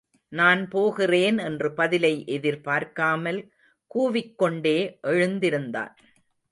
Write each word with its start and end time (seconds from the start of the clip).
நான் 0.31 0.67
போகிறேன் 0.67 1.37
என்று 1.37 1.73
பதிலை 1.73 2.23
எதிர்பார்க்காமல் 2.25 3.51
கூவிக்கொண்டே 3.95 4.77
எழுந்திருந்தான். 5.07 5.93